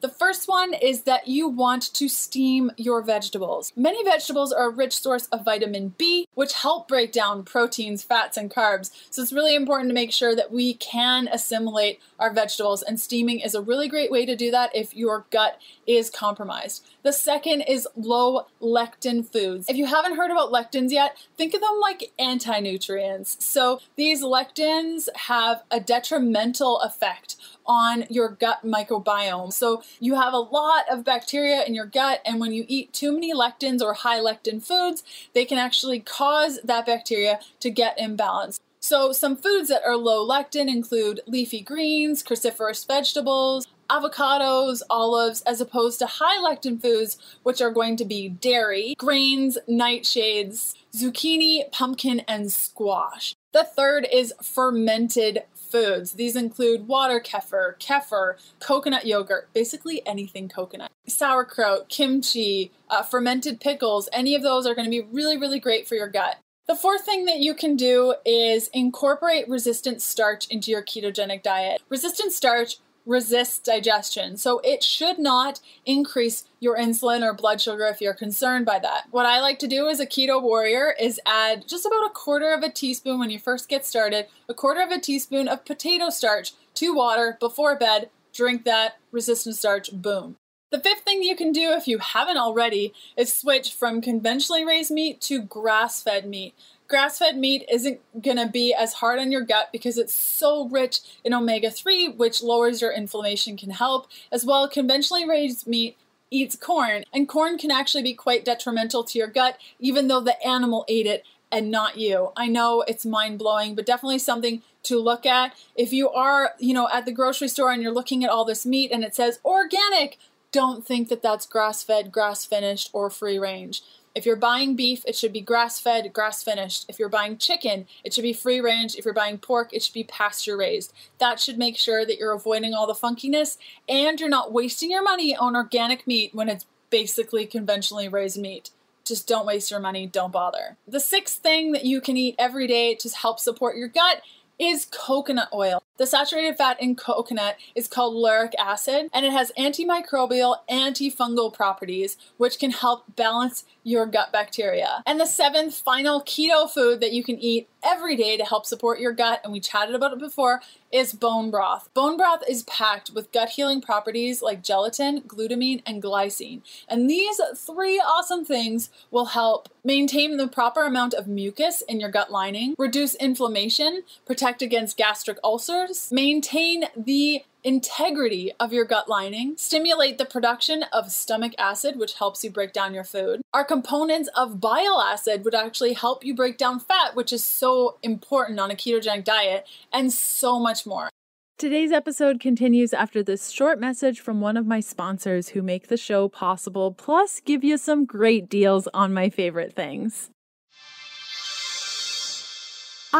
The 0.00 0.08
first 0.08 0.46
one 0.46 0.74
is 0.74 1.02
that 1.02 1.26
you 1.26 1.48
want 1.48 1.92
to 1.94 2.08
steam 2.08 2.70
your 2.76 3.02
vegetables. 3.02 3.72
Many 3.74 4.04
vegetables 4.04 4.52
are 4.52 4.68
a 4.68 4.72
rich 4.72 4.96
source 4.96 5.26
of 5.26 5.44
vitamin 5.44 5.94
B, 5.98 6.28
which 6.34 6.52
help 6.52 6.86
break 6.86 7.10
down 7.10 7.42
proteins, 7.42 8.04
fats, 8.04 8.36
and 8.36 8.48
carbs. 8.48 8.92
So 9.10 9.22
it's 9.22 9.32
really 9.32 9.56
important 9.56 9.90
to 9.90 9.94
make 9.94 10.12
sure 10.12 10.36
that 10.36 10.52
we 10.52 10.74
can 10.74 11.26
assimilate 11.26 12.00
our 12.20 12.32
vegetables, 12.32 12.82
and 12.82 13.00
steaming 13.00 13.40
is 13.40 13.56
a 13.56 13.60
really 13.60 13.88
great 13.88 14.12
way 14.12 14.24
to 14.24 14.36
do 14.36 14.52
that 14.52 14.74
if 14.74 14.94
your 14.94 15.26
gut 15.32 15.60
is 15.84 16.10
compromised. 16.10 16.86
The 17.02 17.12
second 17.12 17.62
is 17.62 17.88
low 17.96 18.46
lectin 18.60 19.26
foods. 19.26 19.68
If 19.68 19.76
you 19.76 19.86
haven't 19.86 20.16
heard 20.16 20.30
about 20.30 20.52
lectins 20.52 20.92
yet, 20.92 21.16
think 21.36 21.54
of 21.54 21.60
them 21.60 21.80
like 21.80 22.12
anti 22.20 22.60
nutrients. 22.60 23.44
So 23.44 23.80
these 23.96 24.22
lectins 24.22 25.08
have 25.14 25.64
a 25.72 25.80
detrimental 25.80 26.80
effect 26.80 27.36
on 27.66 28.04
your 28.08 28.28
gut 28.28 28.64
microbiome. 28.64 29.52
So 29.52 29.82
you 30.00 30.14
have 30.14 30.32
a 30.32 30.38
lot 30.38 30.84
of 30.90 31.04
bacteria 31.04 31.64
in 31.64 31.74
your 31.74 31.86
gut, 31.86 32.20
and 32.24 32.40
when 32.40 32.52
you 32.52 32.64
eat 32.68 32.92
too 32.92 33.12
many 33.12 33.34
lectins 33.34 33.80
or 33.80 33.94
high 33.94 34.18
lectin 34.18 34.62
foods, 34.62 35.02
they 35.34 35.44
can 35.44 35.58
actually 35.58 36.00
cause 36.00 36.60
that 36.64 36.86
bacteria 36.86 37.40
to 37.60 37.70
get 37.70 37.98
imbalanced. 37.98 38.60
So, 38.80 39.12
some 39.12 39.36
foods 39.36 39.68
that 39.70 39.82
are 39.84 39.96
low 39.96 40.26
lectin 40.26 40.68
include 40.68 41.20
leafy 41.26 41.60
greens, 41.60 42.22
cruciferous 42.22 42.86
vegetables, 42.86 43.66
avocados, 43.90 44.82
olives, 44.88 45.42
as 45.42 45.60
opposed 45.60 45.98
to 45.98 46.06
high 46.06 46.38
lectin 46.38 46.80
foods, 46.80 47.18
which 47.42 47.60
are 47.60 47.70
going 47.70 47.96
to 47.96 48.04
be 48.04 48.28
dairy, 48.28 48.94
grains, 48.96 49.58
nightshades, 49.68 50.74
zucchini, 50.94 51.70
pumpkin, 51.72 52.20
and 52.20 52.52
squash. 52.52 53.34
The 53.52 53.64
third 53.64 54.06
is 54.12 54.34
fermented 54.42 55.42
foods. 55.70 56.12
These 56.12 56.36
include 56.36 56.88
water 56.88 57.20
kefir, 57.20 57.78
kefir, 57.78 58.34
coconut 58.60 59.06
yogurt, 59.06 59.48
basically 59.52 60.06
anything 60.06 60.48
coconut, 60.48 60.90
sauerkraut, 61.06 61.88
kimchi, 61.88 62.72
uh, 62.90 63.02
fermented 63.02 63.60
pickles. 63.60 64.08
Any 64.12 64.34
of 64.34 64.42
those 64.42 64.66
are 64.66 64.74
going 64.74 64.86
to 64.86 64.90
be 64.90 65.00
really, 65.00 65.36
really 65.36 65.60
great 65.60 65.86
for 65.86 65.94
your 65.94 66.08
gut. 66.08 66.36
The 66.68 66.74
fourth 66.74 67.06
thing 67.06 67.24
that 67.24 67.38
you 67.38 67.54
can 67.54 67.76
do 67.76 68.14
is 68.26 68.68
incorporate 68.74 69.48
resistant 69.48 70.02
starch 70.02 70.46
into 70.48 70.70
your 70.70 70.82
ketogenic 70.82 71.42
diet. 71.42 71.80
Resistant 71.88 72.32
starch 72.32 72.76
resists 73.08 73.58
digestion. 73.58 74.36
So 74.36 74.60
it 74.60 74.84
should 74.84 75.18
not 75.18 75.60
increase 75.86 76.44
your 76.60 76.76
insulin 76.76 77.22
or 77.22 77.32
blood 77.32 77.60
sugar 77.60 77.86
if 77.86 78.00
you're 78.00 78.14
concerned 78.14 78.66
by 78.66 78.78
that. 78.80 79.06
What 79.10 79.26
I 79.26 79.40
like 79.40 79.58
to 79.60 79.66
do 79.66 79.88
as 79.88 79.98
a 79.98 80.06
keto 80.06 80.40
warrior 80.40 80.94
is 81.00 81.20
add 81.24 81.66
just 81.66 81.86
about 81.86 82.06
a 82.06 82.10
quarter 82.10 82.52
of 82.52 82.62
a 82.62 82.70
teaspoon 82.70 83.18
when 83.18 83.30
you 83.30 83.38
first 83.38 83.68
get 83.68 83.86
started, 83.86 84.26
a 84.48 84.54
quarter 84.54 84.82
of 84.82 84.90
a 84.90 85.00
teaspoon 85.00 85.48
of 85.48 85.64
potato 85.64 86.10
starch 86.10 86.52
to 86.74 86.94
water 86.94 87.38
before 87.40 87.74
bed. 87.76 88.10
Drink 88.32 88.64
that 88.64 88.98
resistant 89.10 89.56
starch, 89.56 89.90
boom. 89.90 90.36
The 90.70 90.78
fifth 90.78 91.00
thing 91.00 91.22
you 91.22 91.34
can 91.34 91.50
do 91.50 91.72
if 91.72 91.88
you 91.88 91.96
haven't 91.96 92.36
already 92.36 92.92
is 93.16 93.32
switch 93.32 93.72
from 93.72 94.02
conventionally 94.02 94.66
raised 94.66 94.90
meat 94.90 95.18
to 95.22 95.40
grass 95.40 96.02
fed 96.02 96.26
meat 96.26 96.54
grass 96.88 97.18
fed 97.18 97.36
meat 97.36 97.64
isn't 97.70 98.00
going 98.22 98.38
to 98.38 98.48
be 98.48 98.74
as 98.74 98.94
hard 98.94 99.18
on 99.18 99.30
your 99.30 99.42
gut 99.42 99.68
because 99.70 99.98
it's 99.98 100.14
so 100.14 100.66
rich 100.68 101.00
in 101.22 101.34
omega 101.34 101.70
3, 101.70 102.08
which 102.08 102.42
lowers 102.42 102.80
your 102.80 102.92
inflammation, 102.92 103.56
can 103.56 103.70
help. 103.70 104.08
As 104.32 104.44
well, 104.44 104.68
conventionally 104.68 105.28
raised 105.28 105.66
meat 105.66 105.96
eats 106.30 106.56
corn, 106.56 107.04
and 107.12 107.28
corn 107.28 107.56
can 107.56 107.70
actually 107.70 108.02
be 108.02 108.14
quite 108.14 108.44
detrimental 108.44 109.02
to 109.04 109.18
your 109.18 109.28
gut, 109.28 109.58
even 109.78 110.08
though 110.08 110.20
the 110.20 110.42
animal 110.46 110.84
ate 110.88 111.06
it 111.06 111.24
and 111.50 111.70
not 111.70 111.96
you. 111.96 112.30
I 112.36 112.46
know 112.46 112.82
it's 112.82 113.06
mind 113.06 113.38
blowing, 113.38 113.74
but 113.74 113.86
definitely 113.86 114.18
something 114.18 114.62
to 114.82 114.98
look 114.98 115.24
at. 115.24 115.54
If 115.74 115.92
you 115.92 116.10
are, 116.10 116.52
you 116.58 116.74
know, 116.74 116.88
at 116.92 117.06
the 117.06 117.12
grocery 117.12 117.48
store 117.48 117.72
and 117.72 117.82
you're 117.82 117.92
looking 117.92 118.24
at 118.24 118.30
all 118.30 118.44
this 118.44 118.66
meat 118.66 118.92
and 118.92 119.02
it 119.02 119.14
says 119.14 119.40
organic, 119.44 120.18
don't 120.52 120.86
think 120.86 121.08
that 121.08 121.22
that's 121.22 121.46
grass 121.46 121.82
fed, 121.82 122.12
grass 122.12 122.44
finished, 122.44 122.90
or 122.92 123.10
free 123.10 123.38
range. 123.38 123.82
If 124.14 124.26
you're 124.26 124.36
buying 124.36 124.74
beef, 124.74 125.02
it 125.06 125.16
should 125.16 125.32
be 125.32 125.40
grass 125.40 125.78
fed, 125.78 126.12
grass 126.12 126.42
finished. 126.42 126.86
If 126.88 126.98
you're 126.98 127.08
buying 127.08 127.38
chicken, 127.38 127.86
it 128.04 128.12
should 128.12 128.22
be 128.22 128.32
free 128.32 128.60
range. 128.60 128.96
If 128.96 129.04
you're 129.04 129.14
buying 129.14 129.38
pork, 129.38 129.72
it 129.72 129.82
should 129.82 129.94
be 129.94 130.04
pasture 130.04 130.56
raised. 130.56 130.92
That 131.18 131.40
should 131.40 131.58
make 131.58 131.76
sure 131.76 132.04
that 132.04 132.18
you're 132.18 132.32
avoiding 132.32 132.74
all 132.74 132.86
the 132.86 132.94
funkiness 132.94 133.58
and 133.88 134.18
you're 134.18 134.28
not 134.28 134.52
wasting 134.52 134.90
your 134.90 135.02
money 135.02 135.36
on 135.36 135.54
organic 135.54 136.06
meat 136.06 136.34
when 136.34 136.48
it's 136.48 136.66
basically 136.90 137.46
conventionally 137.46 138.08
raised 138.08 138.38
meat. 138.38 138.70
Just 139.04 139.26
don't 139.26 139.46
waste 139.46 139.70
your 139.70 139.80
money, 139.80 140.06
don't 140.06 140.32
bother. 140.32 140.76
The 140.86 141.00
sixth 141.00 141.38
thing 141.38 141.72
that 141.72 141.84
you 141.84 142.00
can 142.00 142.16
eat 142.16 142.34
every 142.38 142.66
day 142.66 142.94
to 142.96 143.08
help 143.08 143.40
support 143.40 143.76
your 143.76 143.88
gut 143.88 144.22
is 144.58 144.86
coconut 144.90 145.48
oil. 145.52 145.82
The 145.98 146.06
saturated 146.06 146.56
fat 146.56 146.80
in 146.80 146.94
coconut 146.94 147.56
is 147.74 147.88
called 147.88 148.14
lauric 148.14 148.54
acid 148.58 149.10
and 149.12 149.26
it 149.26 149.32
has 149.32 149.52
antimicrobial, 149.58 150.58
antifungal 150.70 151.52
properties 151.52 152.16
which 152.36 152.58
can 152.58 152.70
help 152.70 153.16
balance 153.16 153.64
your 153.82 154.06
gut 154.06 154.30
bacteria. 154.30 155.02
And 155.06 155.18
the 155.18 155.26
seventh 155.26 155.74
final 155.74 156.20
keto 156.22 156.70
food 156.70 157.00
that 157.00 157.12
you 157.12 157.24
can 157.24 157.38
eat 157.38 157.68
every 157.82 158.16
day 158.16 158.36
to 158.36 158.44
help 158.44 158.66
support 158.66 159.00
your 159.00 159.12
gut, 159.12 159.40
and 159.42 159.52
we 159.52 159.60
chatted 159.60 159.94
about 159.94 160.12
it 160.12 160.18
before, 160.18 160.60
is 160.90 161.12
bone 161.12 161.50
broth. 161.50 161.88
Bone 161.94 162.16
broth 162.16 162.42
is 162.48 162.62
packed 162.64 163.10
with 163.10 163.32
gut 163.32 163.50
healing 163.50 163.80
properties 163.80 164.42
like 164.42 164.62
gelatin, 164.62 165.22
glutamine, 165.22 165.82
and 165.86 166.02
glycine. 166.02 166.62
And 166.88 167.08
these 167.08 167.40
three 167.56 167.98
awesome 167.98 168.44
things 168.44 168.90
will 169.10 169.26
help 169.26 169.68
maintain 169.84 170.36
the 170.36 170.48
proper 170.48 170.84
amount 170.84 171.14
of 171.14 171.26
mucus 171.26 171.82
in 171.82 172.00
your 172.00 172.10
gut 172.10 172.30
lining, 172.30 172.74
reduce 172.78 173.14
inflammation, 173.16 174.02
protect 174.26 174.60
against 174.60 174.96
gastric 174.96 175.38
ulcers, 175.44 175.87
maintain 176.10 176.84
the 176.96 177.44
integrity 177.64 178.52
of 178.60 178.72
your 178.72 178.84
gut 178.84 179.08
lining, 179.08 179.54
stimulate 179.56 180.16
the 180.18 180.24
production 180.24 180.84
of 180.92 181.10
stomach 181.10 181.52
acid, 181.58 181.98
which 181.98 182.14
helps 182.14 182.42
you 182.44 182.50
break 182.50 182.72
down 182.72 182.94
your 182.94 183.04
food. 183.04 183.42
Our 183.52 183.64
components 183.64 184.28
of 184.36 184.60
bile 184.60 185.00
acid 185.00 185.44
would 185.44 185.54
actually 185.54 185.94
help 185.94 186.24
you 186.24 186.34
break 186.34 186.56
down 186.56 186.80
fat, 186.80 187.14
which 187.14 187.32
is 187.32 187.44
so 187.44 187.98
important 188.02 188.60
on 188.60 188.70
a 188.70 188.74
ketogenic 188.74 189.24
diet, 189.24 189.66
and 189.92 190.12
so 190.12 190.58
much 190.58 190.86
more. 190.86 191.10
Today's 191.58 191.90
episode 191.90 192.38
continues 192.38 192.94
after 192.94 193.20
this 193.20 193.50
short 193.50 193.80
message 193.80 194.20
from 194.20 194.40
one 194.40 194.56
of 194.56 194.64
my 194.64 194.78
sponsors 194.78 195.48
who 195.48 195.60
make 195.60 195.88
the 195.88 195.96
show 195.96 196.28
possible, 196.28 196.92
plus 196.92 197.40
give 197.40 197.64
you 197.64 197.76
some 197.76 198.04
great 198.04 198.48
deals 198.48 198.86
on 198.94 199.12
my 199.12 199.28
favorite 199.28 199.72
things. 199.72 200.30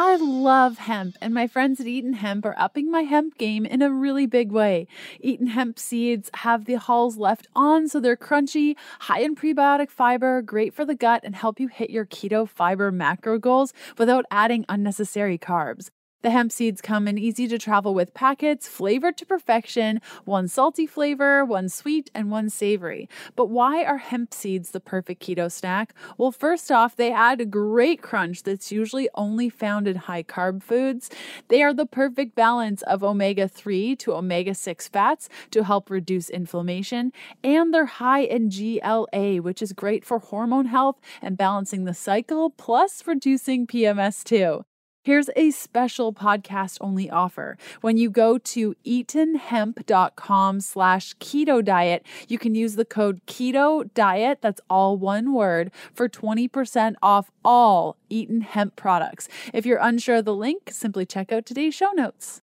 I 0.01 0.15
love 0.15 0.79
hemp, 0.79 1.17
and 1.21 1.35
my 1.35 1.49
friends 1.49 1.81
at 1.81 1.89
Eaton 1.89 2.13
Hemp 2.13 2.45
are 2.45 2.55
upping 2.57 2.89
my 2.89 3.03
hemp 3.03 3.37
game 3.37 3.67
in 3.67 3.83
a 3.83 3.91
really 3.91 4.27
big 4.27 4.53
way. 4.53 4.87
Eaton 5.19 5.49
Hemp 5.49 5.77
seeds 5.77 6.31
have 6.35 6.67
the 6.67 6.75
hulls 6.75 7.17
left 7.17 7.49
on, 7.57 7.89
so 7.89 7.99
they're 7.99 8.17
crunchy, 8.17 8.77
high 9.01 9.19
in 9.19 9.35
prebiotic 9.35 9.91
fiber, 9.91 10.41
great 10.41 10.73
for 10.73 10.85
the 10.85 10.95
gut, 10.95 11.23
and 11.25 11.35
help 11.35 11.59
you 11.59 11.67
hit 11.67 11.91
your 11.91 12.07
keto 12.07 12.49
fiber 12.49 12.93
macro 12.93 13.41
goals 13.41 13.73
without 13.99 14.25
adding 14.31 14.65
unnecessary 14.69 15.37
carbs. 15.37 15.91
The 16.21 16.31
hemp 16.31 16.51
seeds 16.51 16.81
come 16.81 17.07
in 17.07 17.17
easy 17.17 17.47
to 17.47 17.59
travel 17.59 17.95
with 17.95 18.13
packets, 18.13 18.67
flavored 18.67 19.17
to 19.19 19.27
perfection, 19.27 20.01
one 20.25 20.49
salty 20.49 20.85
flavor, 20.85 21.45
one 21.45 21.69
sweet, 21.69 22.11
and 22.13 22.29
one 22.29 22.51
savory. 22.51 23.09
But 23.37 23.51
why 23.51 23.85
are 23.85 23.99
hemp 23.99 24.35
seeds 24.35 24.73
the 24.73 24.81
perfect 24.81 25.23
keto 25.23 25.51
snack? 25.51 25.95
Well, 26.17 26.33
first 26.33 26.73
off, 26.73 26.97
they 26.97 27.13
add 27.13 27.41
a 27.41 27.47
great 27.47 28.03
crunch 28.03 28.43
that's 28.43 28.73
usually 28.73 29.09
only 29.15 29.49
found 29.49 29.87
in 29.87 29.95
high 29.95 30.25
carb 30.25 30.61
foods. 30.61 31.09
They 31.47 31.63
are 31.63 31.73
the 31.73 31.87
perfect 31.87 32.35
balance 32.35 32.83
of 32.83 33.05
omega 33.05 33.47
3 33.47 33.95
to 33.97 34.15
omega 34.15 34.57
6 34.57 34.89
fats 34.89 35.29
to 35.53 35.63
help 35.63 35.89
reduce 35.89 36.31
inflammation, 36.31 37.13
and 37.45 37.73
they're 37.73 37.87
high 37.87 38.23
in 38.23 38.49
GLA, 38.49 39.37
which 39.37 39.63
is 39.63 39.73
great 39.73 40.05
for 40.05 40.19
hormone 40.19 40.67
health 40.67 40.97
and 41.23 41.37
balancing 41.37 41.85
the 41.85 41.95
cycle, 41.95 42.51
plus 42.51 43.07
reducing 43.07 43.69
PMS 43.69 44.25
too. 44.25 44.65
Here's 45.09 45.31
a 45.37 45.53
special 45.53 46.13
podcast 46.13 46.77
only 46.83 47.09
offer. 47.09 47.57
When 47.81 47.97
you 47.97 48.11
go 48.11 48.37
to 48.37 48.75
eatonhemp.com 48.85 50.61
slash 50.61 51.15
keto 51.17 51.65
diet, 51.65 52.05
you 52.29 52.37
can 52.37 52.55
use 52.55 52.77
the 52.77 52.85
code 52.85 53.23
keto 53.25 53.89
diet, 53.95 54.41
that's 54.43 54.61
all 54.69 54.99
one 54.99 55.33
word, 55.33 55.73
for 55.95 56.11
20% 56.11 56.97
off 57.03 57.31
all 57.43 57.97
Eaton 58.11 58.43
hemp 58.43 58.77
products. 58.77 59.31
If 59.55 59.65
you're 59.65 59.79
unsure 59.81 60.17
of 60.17 60.27
the 60.27 60.35
link, 60.35 60.69
simply 60.73 61.07
check 61.07 61.33
out 61.33 61.47
today's 61.47 61.75
show 61.75 61.93
notes. 61.93 62.43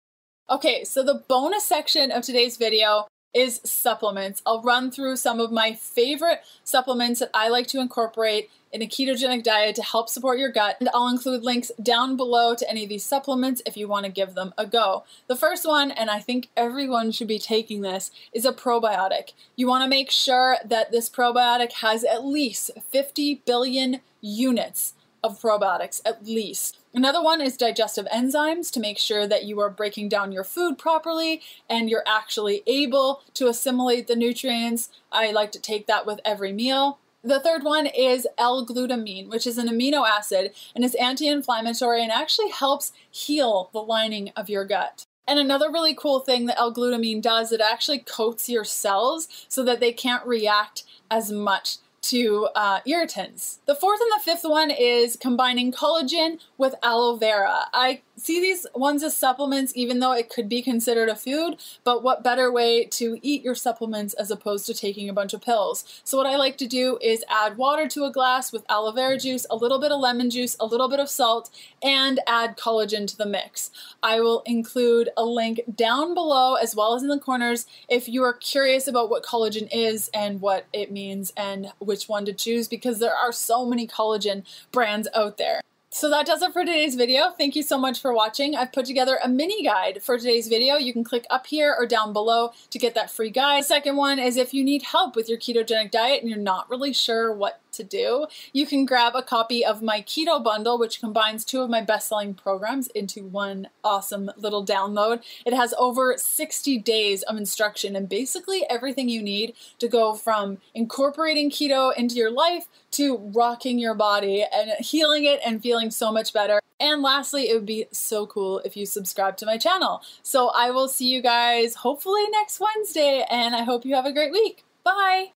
Okay, 0.49 0.85
so 0.85 1.03
the 1.03 1.23
bonus 1.29 1.67
section 1.67 2.11
of 2.11 2.23
today's 2.23 2.57
video 2.57 3.09
is 3.35 3.61
supplements. 3.65 4.41
I'll 4.47 4.63
run 4.63 4.91
through 4.91 5.17
some 5.17 5.41
of 5.41 5.53
my 5.53 5.75
favorite 5.75 6.41
supplements 6.63 7.21
that 7.21 7.31
I 7.35 7.49
like 7.49 7.67
to 7.69 7.81
incorporate 7.81 8.49
in 8.75 8.83
a 8.83 8.87
ketogenic 8.87 9.45
diet 9.45 9.77
to 9.77 9.83
help 9.83 10.09
support 10.09 10.37
your 10.37 10.51
gut, 10.51 10.77
and 10.81 10.91
I'll 10.93 11.07
include 11.07 11.45
links 11.45 11.71
down 11.81 12.17
below 12.17 12.57
to 12.57 12.69
any 12.69 12.83
of 12.83 12.89
these 12.89 13.05
supplements 13.05 13.63
if 13.65 13.77
you 13.77 13.87
want 13.87 14.05
to 14.05 14.11
give 14.11 14.35
them 14.35 14.53
a 14.59 14.67
go. 14.67 15.05
The 15.29 15.37
first 15.37 15.65
one, 15.65 15.93
and 15.93 16.11
I 16.11 16.19
think 16.19 16.49
everyone 16.57 17.13
should 17.13 17.29
be 17.29 17.39
taking 17.39 17.83
this, 17.83 18.11
is 18.33 18.45
a 18.45 18.53
probiotic. 18.53 19.33
You 19.55 19.69
want 19.69 19.85
to 19.85 19.89
make 19.89 20.11
sure 20.11 20.59
that 20.65 20.91
this 20.91 21.09
probiotic 21.09 21.75
has 21.75 22.03
at 22.03 22.27
least 22.27 22.73
50 22.91 23.43
billion 23.47 24.01
units 24.21 24.95
of 25.23 25.41
probiotics, 25.41 26.03
at 26.05 26.27
least. 26.27 26.79
Another 26.93 27.23
one 27.23 27.41
is 27.41 27.57
digestive 27.57 28.07
enzymes 28.07 28.73
to 28.73 28.81
make 28.81 28.99
sure 28.99 29.27
that 29.27 29.45
you 29.45 29.61
are 29.61 29.71
breaking 29.71 30.09
down 30.09 30.33
your 30.33 30.45
food 30.45 30.79
properly 30.79 31.41
and 31.71 31.89
you're 31.89 32.05
actually 32.07 32.63
able 32.67 33.23
to 33.35 33.47
assimilate 33.47 34.09
the 34.09 34.17
nutrients. 34.17 34.91
I 35.13 35.31
like 35.31 35.53
to 35.53 35.61
take 35.61 35.87
that 35.87 36.07
with 36.07 36.21
every 36.25 36.53
meal. 36.53 36.99
The 37.25 37.41
third 37.41 37.65
one 37.65 37.87
is 37.87 38.29
L-glutamine, 38.37 39.31
which 39.31 39.47
is 39.47 39.57
an 39.57 39.69
amino 39.69 40.07
acid 40.07 40.53
and 40.75 40.85
is 40.85 40.95
anti-inflammatory 40.97 42.03
and 42.03 42.13
actually 42.13 42.51
helps 42.51 42.93
heal 43.11 43.71
the 43.73 43.81
lining 43.81 44.31
of 44.37 44.51
your 44.51 44.67
gut. 44.67 45.07
And 45.27 45.39
another 45.39 45.71
really 45.71 45.95
cool 45.95 46.21
thing 46.21 46.45
that 46.47 46.59
L-glutamine 46.59 47.23
does, 47.23 47.51
it 47.51 47.63
actually 47.63 48.01
coats 48.01 48.51
your 48.51 48.65
cells 48.65 49.27
so 49.49 49.65
that 49.65 49.81
they 49.81 49.91
can't 49.91 50.27
react 50.27 50.85
as 51.11 51.33
much 51.33 51.79
to 52.03 52.49
uh, 52.55 52.81
irritants. 52.85 53.61
The 53.65 53.75
fourth 53.75 54.01
and 54.03 54.11
the 54.11 54.23
fifth 54.23 54.45
one 54.45 54.71
is 54.71 55.17
combining 55.17 55.73
collagen 55.73 56.39
with 56.59 56.75
aloe 56.83 57.17
vera. 57.17 57.61
I 57.73 58.03
see 58.17 58.41
these 58.41 58.67
ones 58.75 59.03
as 59.03 59.17
supplements, 59.17 59.73
even 59.75 59.99
though 59.99 60.13
it 60.13 60.29
could 60.29 60.49
be 60.49 60.63
considered 60.63 61.09
a 61.09 61.17
food, 61.17 61.57
but 61.83 62.03
what 62.03 62.23
better 62.23 62.51
way 62.51 62.85
to 62.85 63.19
eat 63.23 63.43
your 63.43 63.55
supplements 63.55 64.15
as 64.15 64.31
opposed 64.31 64.67
to 64.67 64.75
taking 64.75 65.09
a 65.09 65.13
bunch 65.13 65.35
of 65.35 65.43
pills? 65.43 65.85
So, 66.05 66.17
what 66.17 66.27
I 66.27 66.37
like 66.37 66.57
to 66.59 66.67
do 66.67 66.99
is 67.01 67.25
add 67.29 67.57
water 67.57 67.89
to 67.89 68.05
a 68.05 68.13
glass 68.13 68.53
with 68.53 68.65
aloe 68.69 68.93
vera 68.93 69.19
juice, 69.19 69.47
a 69.51 69.57
little 69.57 69.81
bit 69.81 69.93
of 69.93 70.01
lemon 70.01 70.31
juice, 70.31 70.57
a 70.61 70.67
little 70.67 70.89
bit 70.89 71.01
of 71.01 71.09
salt, 71.09 71.51
and 71.83 72.21
add 72.27 72.57
collagen 72.57 73.07
to 73.07 73.17
the 73.17 73.27
mix. 73.27 73.71
I 74.03 74.21
will 74.21 74.43
include 74.47 75.11
a 75.17 75.25
link 75.25 75.61
down 75.75 76.15
below 76.15 76.55
as 76.55 76.77
well 76.77 76.95
as 76.95 77.03
in 77.03 77.09
the 77.09 77.19
corners 77.19 77.67
if 77.89 78.09
you 78.09 78.23
are 78.23 78.35
curious 78.35 78.87
about 78.87 79.11
what 79.11 79.25
collagen 79.25 79.69
is 79.73 80.11
and 80.15 80.41
what 80.41 80.67
it 80.73 80.93
means 80.93 81.33
and 81.37 81.73
which 81.79 82.09
one 82.09 82.25
to 82.25 82.33
choose 82.33 82.69
because 82.69 82.99
there 82.99 83.15
are 83.15 83.33
so 83.33 83.65
many 83.67 83.87
collagen 83.87 84.45
brands 84.73 85.09
out 85.15 85.37
there. 85.37 85.61
So 85.97 86.11
that 86.11 86.27
does 86.27 86.43
it 86.43 86.53
for 86.53 86.65
today's 86.65 86.97
video. 86.97 87.31
Thank 87.39 87.55
you 87.55 87.63
so 87.63 87.79
much 87.79 88.01
for 88.01 88.13
watching. 88.13 88.57
I've 88.57 88.73
put 88.73 88.85
together 88.85 89.21
a 89.23 89.29
mini 89.29 89.63
guide 89.63 90.03
for 90.03 90.19
today's 90.19 90.49
video. 90.49 90.75
You 90.75 90.93
can 90.93 91.05
click 91.05 91.25
up 91.31 91.47
here 91.47 91.73
or 91.79 91.87
down 91.87 92.13
below 92.13 92.51
to 92.71 92.81
get 92.81 92.97
that 92.97 93.13
free 93.13 93.31
guide. 93.31 93.63
The 93.63 93.69
second 93.69 93.95
one 93.95 94.19
is 94.19 94.37
if 94.37 94.53
you 94.53 94.65
need 94.65 94.83
help 94.83 95.15
with 95.15 95.29
your 95.29 95.39
ketogenic 95.39 95.93
diet 95.93 96.21
and 96.21 96.29
you're 96.29 96.37
not 96.37 96.69
really 96.69 96.93
sure 96.93 97.33
what 97.33 97.61
to 97.75 97.85
do, 97.85 98.27
you 98.53 98.67
can 98.67 98.87
grab 98.87 99.15
a 99.15 99.23
copy 99.23 99.65
of 99.65 99.83
my 99.83 100.01
keto 100.01 100.43
bundle, 100.43 100.79
which 100.79 100.99
combines 100.99 101.45
two 101.45 101.61
of 101.61 101.71
my 101.71 101.81
best 101.81 102.09
selling 102.09 102.35
programs 102.35 102.89
into 102.89 103.25
one 103.25 103.69
awesome 103.85 104.33
little 104.37 104.67
download. 104.67 105.23
It 105.47 105.55
has 105.55 105.75
over 105.79 106.15
60 106.17 106.79
days 106.79 107.23
of 107.23 107.37
instruction 107.37 107.95
and 107.95 108.09
basically 108.09 108.65
everything 108.69 109.09
you 109.09 109.23
need 109.23 109.55
to 109.79 109.87
go 109.87 110.15
from 110.15 110.59
incorporating 110.75 111.51
keto 111.51 111.97
into 111.97 112.17
your 112.17 112.33
life 112.33 112.67
to 112.93 113.17
rocking 113.17 113.79
your 113.79 113.95
body 113.95 114.45
and 114.53 114.71
healing 114.79 115.25
it 115.25 115.41
and 115.45 115.61
feeling 115.63 115.84
so 115.91 116.13
much 116.13 116.33
better. 116.33 116.61
And 116.81 117.03
lastly, 117.03 117.49
it 117.49 117.55
would 117.55 117.67
be 117.67 117.87
so 117.93 118.27
cool 118.27 118.59
if 118.61 118.77
you 118.77 118.85
subscribe 118.85 119.37
to 119.39 119.47
my 119.47 119.57
channel. 119.59 120.03
So 120.23 120.49
I 120.49 120.71
will 120.71 120.89
see 120.89 121.09
you 121.09 121.23
guys 121.23 121.77
hopefully 121.77 122.29
next 122.31 122.61
Wednesday, 122.61 123.25
and 123.31 123.55
I 123.55 123.63
hope 123.63 123.85
you 123.85 123.95
have 123.95 124.07
a 124.07 124.13
great 124.13 124.33
week. 124.33 124.65
Bye. 124.83 125.33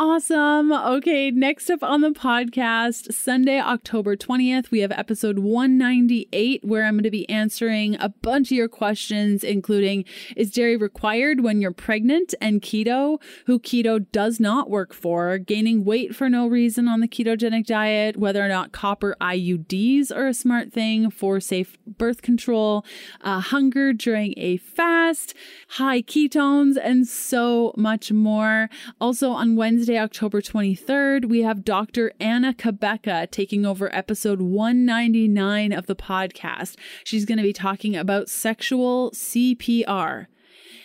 Awesome. 0.00 0.70
Okay, 0.70 1.32
next 1.32 1.68
up 1.68 1.82
on 1.82 2.02
the 2.02 2.10
podcast, 2.10 3.12
Sunday, 3.12 3.58
October 3.58 4.14
20th, 4.14 4.70
we 4.70 4.78
have 4.78 4.92
episode 4.92 5.40
198, 5.40 6.64
where 6.64 6.84
I'm 6.84 6.94
going 6.94 7.02
to 7.02 7.10
be 7.10 7.28
answering 7.28 7.96
a 7.98 8.08
bunch 8.08 8.52
of 8.52 8.56
your 8.56 8.68
questions, 8.68 9.42
including 9.42 10.04
Is 10.36 10.52
dairy 10.52 10.76
required 10.76 11.40
when 11.40 11.60
you're 11.60 11.72
pregnant? 11.72 12.32
and 12.40 12.62
keto, 12.62 13.20
who 13.46 13.58
keto 13.58 14.06
does 14.12 14.38
not 14.38 14.70
work 14.70 14.94
for, 14.94 15.36
gaining 15.36 15.84
weight 15.84 16.14
for 16.14 16.28
no 16.28 16.46
reason 16.46 16.86
on 16.86 17.00
the 17.00 17.08
ketogenic 17.08 17.66
diet, 17.66 18.16
whether 18.16 18.44
or 18.44 18.48
not 18.48 18.70
copper 18.70 19.16
IUDs 19.20 20.14
are 20.14 20.28
a 20.28 20.34
smart 20.34 20.72
thing 20.72 21.10
for 21.10 21.40
safe 21.40 21.76
birth 21.88 22.22
control, 22.22 22.84
uh, 23.22 23.40
hunger 23.40 23.92
during 23.92 24.32
a 24.36 24.58
fast, 24.58 25.34
high 25.70 26.02
ketones, 26.02 26.76
and 26.80 27.08
so 27.08 27.74
much 27.76 28.12
more. 28.12 28.70
Also, 29.00 29.30
on 29.30 29.56
Wednesday, 29.56 29.87
Wednesday, 29.88 30.02
October 30.02 30.42
23rd, 30.42 31.30
we 31.30 31.40
have 31.40 31.64
Dr. 31.64 32.12
Anna 32.20 32.52
Cabeca 32.52 33.30
taking 33.30 33.64
over 33.64 33.88
episode 33.96 34.42
199 34.42 35.72
of 35.72 35.86
the 35.86 35.96
podcast. 35.96 36.76
She's 37.04 37.24
going 37.24 37.38
to 37.38 37.42
be 37.42 37.54
talking 37.54 37.96
about 37.96 38.28
sexual 38.28 39.10
CPR. 39.12 40.26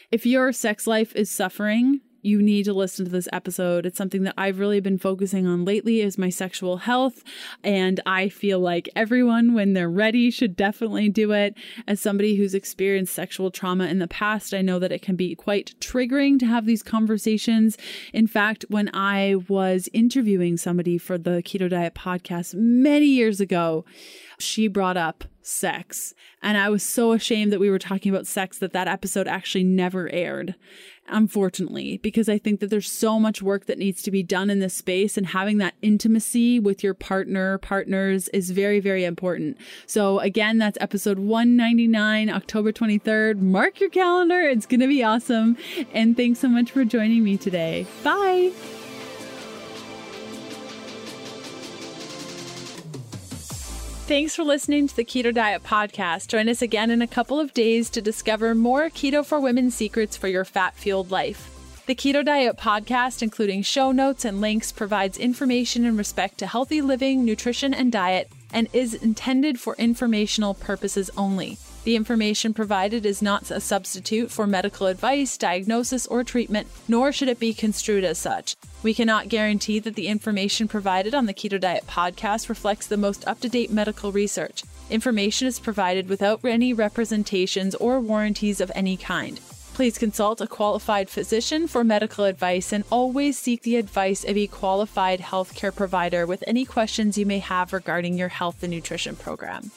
If 0.10 0.26
your 0.26 0.54
sex 0.54 0.88
life 0.88 1.14
is 1.18 1.30
suffering, 1.30 2.00
you 2.24 2.42
need 2.42 2.64
to 2.66 2.74
listen 2.74 3.06
to 3.06 3.12
this 3.12 3.28
episode. 3.32 3.86
It's 3.86 3.98
something 3.98 4.24
that 4.24 4.34
I've 4.38 4.60
really 4.60 4.80
been 4.80 4.98
focusing 4.98 5.46
on 5.46 5.66
lately 5.66 6.02
is 6.02 6.18
my 6.18 6.30
sexual 6.30 6.78
health. 6.78 7.24
And 7.64 8.00
I 8.06 8.30
feel 8.30 8.60
like 8.60 8.90
everyone, 8.96 9.54
when 9.54 9.74
they're 9.74 9.90
ready, 9.90 10.32
should 10.32 10.56
definitely 10.56 11.10
do 11.10 11.32
it. 11.32 11.56
As 11.88 12.00
somebody 12.00 12.36
who's 12.36 12.54
experienced 12.54 13.14
sexual 13.14 13.52
trauma 13.52 13.86
in 13.86 14.00
the 14.00 14.08
past, 14.08 14.54
I 14.54 14.62
know 14.62 14.80
that 14.80 14.92
it 14.92 15.02
can 15.02 15.16
be 15.16 15.36
quite 15.36 15.76
triggering 15.80 16.40
to 16.40 16.46
have 16.46 16.66
these 16.66 16.82
conversations. 16.82 17.78
In 18.14 18.26
fact, 18.26 18.66
when 18.70 18.90
I 18.94 19.36
was 19.48 19.90
interviewing 19.94 20.58
somebody 20.58 20.98
for 20.98 21.18
the 21.18 21.44
Keto 21.44 21.70
Diet 21.70 21.94
podcast 21.94 22.56
many 22.56 23.08
years 23.08 23.40
ago, 23.42 23.86
she 24.40 24.68
brought 24.68 24.98
up 24.98 25.24
sex. 25.42 26.14
And 26.42 26.58
I 26.58 26.70
was 26.70 26.84
so 26.84 27.12
ashamed 27.12 27.52
that 27.52 27.60
we 27.60 27.70
were 27.70 27.80
talking 27.80 28.14
about 28.14 28.28
sex 28.28 28.58
that 28.60 28.74
that 28.74 28.88
episode 28.88 29.28
actually 29.28 29.66
never 29.66 30.10
aired 30.12 30.56
unfortunately, 31.08 31.98
because 31.98 32.30
I 32.30 32.38
think 32.38 32.60
that 32.60 32.70
there's 32.70 32.92
so 32.92 33.20
much 33.20 33.42
work 33.42 33.66
that 33.66 33.78
needs 33.78 34.02
to 34.04 34.12
be 34.12 34.24
done 34.24 34.50
in 34.50 34.60
this 34.60 34.74
space 34.74 35.18
and 35.18 35.28
having 35.28 35.58
that 35.58 35.76
intimacy 35.82 36.60
with 36.60 36.84
your 36.84 36.94
partner, 36.94 37.58
partners 37.58 38.30
is 38.30 38.52
very, 38.52 38.80
very 38.80 39.04
important. 39.04 39.58
So 39.86 40.20
again, 40.20 40.58
that's 40.58 40.78
episode 40.82 41.20
199, 41.20 42.30
October 42.30 42.72
23rd. 42.72 43.40
Mark 43.40 43.80
your 43.80 43.90
calendar. 43.90 44.42
It's 44.42 44.66
going 44.66 44.80
to 44.80 44.88
be 44.88 45.04
awesome. 45.04 45.58
And 45.94 46.16
thanks 46.16 46.40
so 46.40 46.48
much 46.48 46.72
for 46.72 46.86
joining 46.86 47.24
me 47.24 47.38
today. 47.38 47.86
Bye. 48.04 48.52
Thanks 54.06 54.36
for 54.36 54.44
listening 54.44 54.90
to 54.90 54.96
the 54.98 55.06
Keto 55.06 55.34
Diet 55.34 55.64
Podcast. 55.64 56.28
Join 56.28 56.50
us 56.50 56.62
again 56.62 56.92
in 56.92 57.02
a 57.02 57.08
couple 57.08 57.40
of 57.40 57.54
days 57.54 57.90
to 57.92 58.02
discover 58.02 58.54
more 58.54 58.90
Keto 58.90 59.26
for 59.26 59.40
Women 59.40 59.72
secrets 59.72 60.18
for 60.18 60.28
your 60.28 60.44
fat 60.44 60.76
fueled 60.76 61.10
life. 61.10 61.50
The 61.86 61.96
Keto 61.96 62.24
Diet 62.24 62.58
Podcast, 62.58 63.24
including 63.24 63.62
show 63.62 63.94
notes 63.94 64.26
and 64.26 64.42
links, 64.42 64.74
provides 64.74 65.18
information 65.18 65.86
in 65.86 65.96
respect 65.96 66.38
to 66.40 66.48
healthy 66.48 66.82
living, 66.82 67.24
nutrition, 67.24 67.74
and 67.74 67.94
diet, 67.94 68.30
and 68.52 68.68
is 68.74 68.94
intended 68.94 69.58
for 69.58 69.74
informational 69.78 70.54
purposes 70.54 71.10
only. 71.16 71.58
The 71.84 71.98
information 71.98 72.54
provided 72.54 73.06
is 73.06 73.22
not 73.22 73.52
a 73.52 73.60
substitute 73.60 74.32
for 74.32 74.48
medical 74.48 74.88
advice, 74.88 75.38
diagnosis, 75.38 76.08
or 76.08 76.24
treatment, 76.24 76.68
nor 76.88 77.12
should 77.12 77.28
it 77.28 77.40
be 77.40 77.54
construed 77.54 78.06
as 78.06 78.18
such. 78.18 78.56
We 78.84 78.94
cannot 78.94 79.28
guarantee 79.28 79.80
that 79.80 79.96
the 79.96 80.08
information 80.08 80.70
provided 80.70 81.14
on 81.14 81.26
the 81.26 81.34
Keto 81.34 81.60
Diet 81.60 81.86
podcast 81.86 82.48
reflects 82.48 82.88
the 82.88 82.96
most 82.96 83.28
up 83.28 83.42
to 83.42 83.50
date 83.50 83.70
medical 83.70 84.14
research. 84.14 84.64
Information 84.90 85.46
is 85.46 85.60
provided 85.60 86.08
without 86.08 86.40
any 86.46 86.74
representations 86.74 87.76
or 87.76 88.00
warranties 88.00 88.62
of 88.62 88.72
any 88.74 88.96
kind. 88.96 89.42
Please 89.74 89.98
consult 89.98 90.40
a 90.40 90.48
qualified 90.48 91.10
physician 91.10 91.68
for 91.68 91.84
medical 91.84 92.24
advice 92.24 92.72
and 92.72 92.86
always 92.92 93.38
seek 93.38 93.64
the 93.64 93.76
advice 93.76 94.24
of 94.24 94.38
a 94.38 94.48
qualified 94.48 95.20
healthcare 95.20 95.76
provider 95.76 96.26
with 96.26 96.44
any 96.48 96.64
questions 96.64 97.18
you 97.18 97.26
may 97.26 97.40
have 97.40 97.74
regarding 97.74 98.18
your 98.18 98.30
health 98.30 98.64
and 98.64 98.72
nutrition 98.72 99.16
program. 99.16 99.72